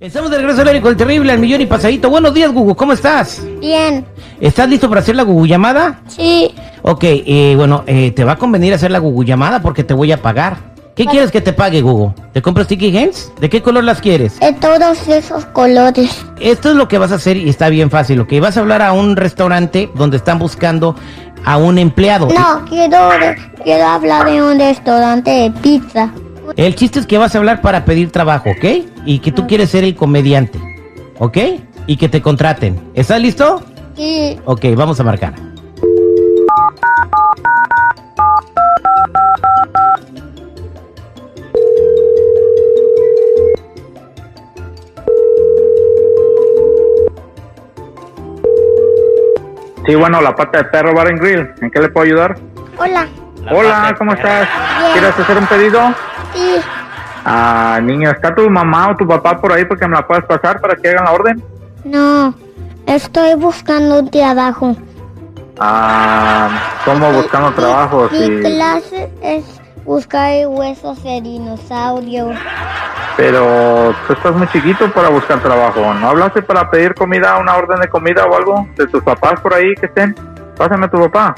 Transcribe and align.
Estamos 0.00 0.30
de 0.30 0.38
regreso 0.38 0.62
al 0.62 0.68
aire 0.68 0.80
con 0.80 0.92
el 0.92 0.96
terrible, 0.96 1.30
al 1.30 1.38
millón 1.38 1.60
y 1.60 1.66
pasadito. 1.66 2.08
Buenos 2.08 2.32
días, 2.32 2.50
Gugu, 2.50 2.74
¿cómo 2.74 2.94
estás? 2.94 3.42
Bien. 3.60 4.06
¿Estás 4.40 4.66
listo 4.66 4.88
para 4.88 5.02
hacer 5.02 5.14
la 5.14 5.24
Gugu 5.24 5.46
llamada? 5.46 6.00
Sí. 6.06 6.54
Ok, 6.80 7.04
eh, 7.04 7.52
bueno, 7.54 7.84
eh, 7.86 8.10
te 8.12 8.24
va 8.24 8.32
a 8.32 8.36
convenir 8.36 8.72
hacer 8.72 8.90
la 8.90 8.98
Gugu 8.98 9.24
llamada 9.24 9.60
porque 9.60 9.84
te 9.84 9.92
voy 9.92 10.10
a 10.10 10.22
pagar. 10.22 10.56
¿Qué 10.94 11.04
quieres 11.04 11.30
que 11.30 11.42
te 11.42 11.52
pague, 11.52 11.82
Gugu? 11.82 12.14
¿Te 12.32 12.40
compro 12.40 12.64
sticky 12.64 12.96
hands? 12.96 13.30
¿De 13.40 13.50
qué 13.50 13.60
color 13.60 13.84
las 13.84 14.00
quieres? 14.00 14.40
De 14.40 14.54
todos 14.54 15.06
esos 15.06 15.44
colores. 15.44 16.24
Esto 16.40 16.70
es 16.70 16.76
lo 16.76 16.88
que 16.88 16.96
vas 16.96 17.12
a 17.12 17.16
hacer 17.16 17.36
y 17.36 17.50
está 17.50 17.68
bien 17.68 17.90
fácil. 17.90 18.20
Ok, 18.20 18.32
vas 18.40 18.56
a 18.56 18.60
hablar 18.60 18.80
a 18.80 18.94
un 18.94 19.16
restaurante 19.16 19.90
donde 19.94 20.16
están 20.16 20.38
buscando 20.38 20.96
a 21.44 21.58
un 21.58 21.76
empleado. 21.76 22.26
No, 22.28 22.64
quiero, 22.64 23.10
quiero 23.62 23.86
hablar 23.86 24.30
de 24.30 24.42
un 24.42 24.58
restaurante 24.58 25.30
de 25.30 25.50
pizza. 25.50 26.10
El 26.56 26.74
chiste 26.74 26.98
es 26.98 27.06
que 27.06 27.18
vas 27.18 27.34
a 27.34 27.38
hablar 27.38 27.60
para 27.60 27.84
pedir 27.84 28.10
trabajo, 28.10 28.50
¿ok? 28.50 28.86
Y 29.04 29.20
que 29.20 29.32
tú 29.32 29.46
quieres 29.46 29.70
ser 29.70 29.84
el 29.84 29.94
comediante, 29.94 30.58
¿ok? 31.18 31.38
Y 31.86 31.96
que 31.96 32.08
te 32.08 32.20
contraten. 32.20 32.80
¿Estás 32.94 33.20
listo? 33.20 33.62
Sí. 33.96 34.38
Ok, 34.44 34.64
vamos 34.76 34.98
a 35.00 35.04
marcar. 35.04 35.34
Sí, 49.86 49.94
bueno, 49.96 50.20
la 50.20 50.36
pata 50.36 50.58
de 50.58 50.64
perro 50.64 50.94
Bar 50.94 51.08
and 51.08 51.20
Grill. 51.20 51.48
¿En 51.62 51.70
qué 51.70 51.80
le 51.80 51.88
puedo 51.88 52.06
ayudar? 52.06 52.36
Hola. 52.78 53.08
Hola, 53.50 53.94
¿cómo 53.98 54.12
estás? 54.12 54.46
Bien. 54.78 54.92
¿Quieres 54.92 55.18
hacer 55.18 55.38
un 55.38 55.46
pedido? 55.46 55.94
Sí. 56.34 56.60
Ah, 57.24 57.78
niño, 57.82 58.10
¿está 58.10 58.34
tu 58.34 58.48
mamá 58.48 58.90
o 58.90 58.96
tu 58.96 59.06
papá 59.06 59.38
por 59.40 59.52
ahí 59.52 59.64
porque 59.64 59.86
me 59.86 59.94
la 59.94 60.06
puedes 60.06 60.24
pasar 60.24 60.60
para 60.60 60.74
que 60.76 60.88
hagan 60.88 61.04
la 61.04 61.12
orden? 61.12 61.42
No. 61.84 62.34
Estoy 62.86 63.34
buscando 63.34 63.98
un 64.00 64.10
trabajo. 64.10 64.74
Ah, 65.58 66.48
¿cómo 66.84 67.12
buscando 67.12 67.50
Mi- 67.50 67.56
trabajo? 67.56 68.08
Mi 68.10 68.18
Sí, 68.18 68.40
clase 68.42 69.10
es 69.22 69.44
buscar 69.84 70.46
huesos 70.48 71.02
de 71.02 71.20
dinosaurio. 71.20 72.30
pero 73.16 73.94
tú 74.06 74.14
estás 74.14 74.34
muy 74.34 74.48
chiquito 74.48 74.90
para 74.92 75.10
buscar 75.10 75.40
trabajo. 75.40 75.92
¿No 75.94 76.08
hablaste 76.08 76.40
para 76.40 76.70
pedir 76.70 76.94
comida, 76.94 77.36
una 77.36 77.56
orden 77.56 77.80
de 77.80 77.88
comida 77.88 78.24
o 78.24 78.34
algo? 78.34 78.66
¿De 78.76 78.86
tus 78.86 79.02
papás 79.02 79.38
por 79.40 79.52
ahí 79.52 79.74
que 79.78 79.86
estén? 79.86 80.14
Pásame 80.56 80.86
a 80.86 80.90
tu 80.90 80.98
papá. 81.00 81.34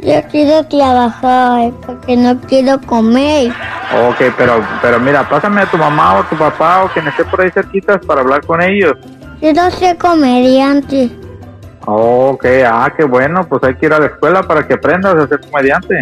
Yo 0.00 0.20
quiero 0.30 0.64
trabajar 0.66 1.70
porque 1.86 2.16
no 2.16 2.38
quiero 2.40 2.80
comer. 2.82 3.52
Ok, 3.94 4.16
pero, 4.36 4.64
pero 4.82 4.98
mira, 4.98 5.28
pásame 5.28 5.62
a 5.62 5.70
tu 5.70 5.76
mamá 5.78 6.18
o 6.18 6.24
tu 6.24 6.36
papá 6.36 6.84
o 6.84 6.88
quien 6.88 7.06
esté 7.06 7.24
por 7.24 7.40
ahí 7.40 7.50
cerquitas 7.50 8.04
para 8.04 8.20
hablar 8.20 8.44
con 8.44 8.60
ellos. 8.60 8.94
Quiero 9.38 9.70
ser 9.70 9.96
comediante. 9.96 11.10
Ok, 11.84 12.44
ah, 12.66 12.92
qué 12.96 13.04
bueno, 13.04 13.46
pues 13.48 13.62
hay 13.62 13.76
que 13.76 13.86
ir 13.86 13.92
a 13.92 14.00
la 14.00 14.06
escuela 14.06 14.42
para 14.42 14.66
que 14.66 14.74
aprendas 14.74 15.14
a 15.14 15.28
ser 15.28 15.40
comediante. 15.40 16.00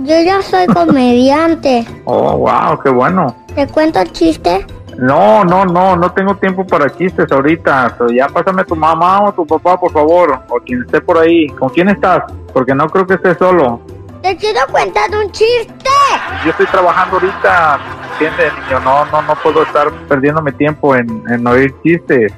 Yo 0.00 0.20
ya 0.20 0.42
soy 0.42 0.66
comediante. 0.74 1.86
Oh, 2.04 2.36
wow, 2.36 2.78
qué 2.82 2.90
bueno. 2.90 3.34
¿Te 3.54 3.66
cuento 3.66 4.00
el 4.00 4.12
chiste? 4.12 4.66
No, 4.98 5.42
no, 5.44 5.64
no, 5.64 5.96
no 5.96 6.12
tengo 6.12 6.36
tiempo 6.36 6.66
para 6.66 6.94
chistes 6.94 7.32
ahorita. 7.32 7.96
So, 7.96 8.08
ya 8.08 8.28
pásame 8.28 8.60
a 8.60 8.64
tu 8.64 8.76
mamá 8.76 9.24
o 9.24 9.32
tu 9.32 9.46
papá, 9.46 9.80
por 9.80 9.90
favor, 9.90 10.38
o 10.50 10.56
quien 10.60 10.82
esté 10.82 11.00
por 11.00 11.18
ahí. 11.18 11.46
¿Con 11.48 11.70
quién 11.70 11.88
estás? 11.88 12.24
Porque 12.52 12.74
no 12.74 12.86
creo 12.88 13.06
que 13.06 13.14
estés 13.14 13.38
solo. 13.38 13.80
Te 14.20 14.36
quiero 14.36 14.60
contar 14.70 15.10
un 15.16 15.32
chiste. 15.32 15.91
Yo 16.44 16.50
estoy 16.50 16.66
trabajando 16.66 17.16
ahorita, 17.16 17.78
¿entiendes, 18.12 18.52
niño? 18.64 18.80
No, 18.80 19.04
no, 19.06 19.22
no 19.22 19.34
puedo 19.36 19.62
estar 19.62 19.90
perdiendo 20.08 20.42
mi 20.42 20.52
tiempo 20.52 20.94
en, 20.96 21.22
en 21.28 21.46
oír 21.46 21.74
chistes. 21.82 22.32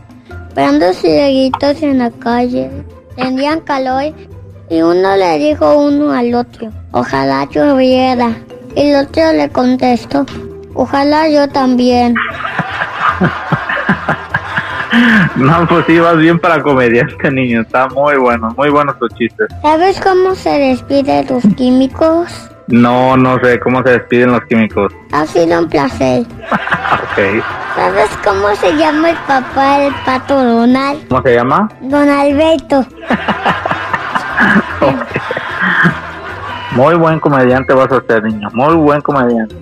Esperando 0.49 0.93
cigarritos 0.93 1.83
en 1.83 1.99
la 1.99 2.11
calle. 2.11 2.71
Tenían 3.17 3.61
calor 3.61 4.13
y 4.71 4.83
uno 4.83 5.17
le 5.17 5.39
dijo 5.39 5.79
uno 5.79 6.13
al 6.13 6.35
otro, 6.35 6.71
ojalá 6.93 7.47
lloviera. 7.51 8.33
Y 8.75 8.91
el 8.91 9.07
otro 9.07 9.33
le 9.33 9.49
contestó, 9.51 10.27
ojalá 10.75 11.29
yo 11.29 11.49
también. 11.49 12.15
No, 15.37 15.67
pues 15.67 15.85
sí, 15.87 15.99
vas 15.99 16.17
bien 16.19 16.39
para 16.39 16.63
comediante, 16.63 17.31
niño. 17.31 17.63
Está 17.63 17.89
muy 17.89 18.17
bueno, 18.17 18.55
muy 18.57 18.71
buenos 18.71 18.97
tus 18.99 19.13
chistes. 19.15 19.49
¿Sabes 19.63 20.01
cómo 20.01 20.35
se 20.35 20.51
despiden 20.51 21.27
los 21.29 21.43
químicos? 21.57 22.51
No, 22.69 23.17
no 23.17 23.39
sé 23.41 23.59
cómo 23.61 23.83
se 23.83 23.91
despiden 23.91 24.33
los 24.33 24.43
químicos. 24.45 24.93
Ha 25.13 25.27
sido 25.27 25.59
un 25.61 25.69
placer. 25.69 26.25
Ok. 26.95 27.43
¿Sabes 27.77 28.11
cómo 28.25 28.55
se 28.57 28.77
llama 28.77 29.11
el 29.11 29.17
papá 29.19 29.79
del 29.79 29.95
pato 30.05 30.43
Donald? 30.43 31.07
¿Cómo 31.09 31.23
se 31.23 31.35
llama? 31.35 31.69
Don 31.81 32.09
Alberto. 32.09 32.85
Muy 36.73 36.95
buen 36.97 37.21
comediante 37.21 37.73
vas 37.73 37.91
a 37.93 38.03
ser, 38.07 38.25
niño. 38.25 38.49
Muy 38.53 38.75
buen 38.75 39.01
comediante. 39.01 39.55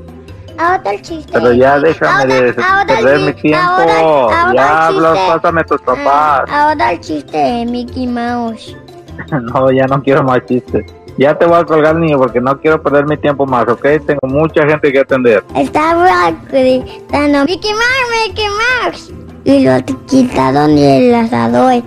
Ahora 0.59 0.93
el 0.93 1.03
chiste. 1.03 1.31
Pero 1.33 1.53
ya 1.53 1.79
déjame 1.79 2.23
Ahora- 2.23 2.35
de 2.35 2.55
ahora 2.63 2.87
perder 2.87 3.21
mi 3.21 3.33
tiempo. 3.35 3.67
ahora- 3.67 3.99
ahora 4.01 4.55
ya 4.55 4.87
hablas, 4.87 5.19
pásame 5.29 5.61
a 5.61 5.65
tus 5.65 5.83
papás. 5.83 6.43
Ah, 6.49 6.69
ahora 6.71 6.93
el 6.93 7.01
chiste 7.01 7.37
de 7.37 7.67
Mickey 7.67 8.07
Mouse. 8.07 8.77
No, 9.31 9.71
ya 9.71 9.87
no 9.87 10.03
quiero 10.03 10.23
más 10.23 10.41
chistes. 10.47 10.87
Ya 11.19 11.37
te 11.37 11.47
voy 11.47 11.61
a 11.61 11.65
colgar, 11.65 11.97
niño, 11.97 12.19
porque 12.19 12.41
no 12.41 12.59
quiero 12.59 12.83
perder 12.83 13.07
mi 13.07 13.17
tiempo 13.17 13.45
más, 13.47 13.69
¿ok? 13.69 13.83
Tengo 14.07 14.21
mucha 14.23 14.67
gente 14.67 14.91
que 14.91 15.01
atender. 15.01 15.45
Estaba 15.55 16.31
gritando 16.51 17.45
Mickey 17.45 17.73
Mouse, 17.73 18.27
Mickey 18.27 18.47
Mouse. 18.49 19.13
Y 19.45 19.65
lo 19.65 19.85
quitaron 20.07 20.79
el 20.79 21.15
asador. 21.15 21.73
Eh, 21.75 21.83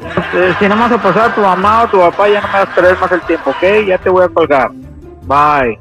si 0.59 0.67
no 0.67 0.75
me 0.75 0.81
vas 0.81 0.91
a 0.91 1.01
pasar 1.01 1.31
a 1.31 1.35
tu 1.35 1.41
mamá 1.41 1.83
o 1.83 1.87
tu 1.87 1.97
papá, 1.97 2.27
ya 2.27 2.41
no 2.41 2.47
me 2.47 2.53
vas 2.53 2.69
a 2.69 2.75
perder 2.75 2.99
más 2.99 3.11
el 3.13 3.21
tiempo, 3.21 3.49
¿ok? 3.51 3.87
Ya 3.87 3.97
te 3.97 4.09
voy 4.09 4.25
a 4.25 4.27
colgar. 4.27 4.71
Bye. 5.23 5.79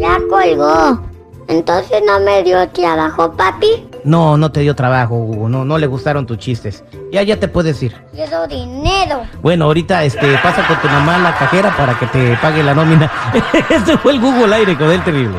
Ya 0.00 0.18
colgó. 0.30 1.00
Entonces 1.48 2.02
no 2.06 2.20
me 2.20 2.42
dio 2.42 2.68
trabajo, 2.70 3.32
papi. 3.32 3.85
No, 4.06 4.36
no 4.36 4.52
te 4.52 4.60
dio 4.60 4.76
trabajo, 4.76 5.16
Gugu. 5.16 5.48
No, 5.48 5.64
no 5.64 5.78
le 5.78 5.88
gustaron 5.88 6.26
tus 6.26 6.38
chistes. 6.38 6.84
Ya, 7.10 7.24
ya 7.24 7.40
te 7.40 7.48
puedes 7.48 7.82
ir. 7.82 7.92
Quiero 8.12 8.46
dinero. 8.46 9.22
Bueno, 9.42 9.64
ahorita 9.64 10.04
este, 10.04 10.38
pasa 10.38 10.64
con 10.66 10.80
tu 10.80 10.86
mamá 10.86 11.16
a 11.16 11.18
la 11.18 11.34
cajera 11.36 11.76
para 11.76 11.98
que 11.98 12.06
te 12.06 12.36
pague 12.36 12.62
la 12.62 12.72
nómina. 12.72 13.10
este 13.68 13.98
fue 13.98 14.12
el 14.12 14.20
Google 14.20 14.54
aire 14.54 14.78
con 14.78 14.90
el 14.92 15.02
terrible. 15.02 15.38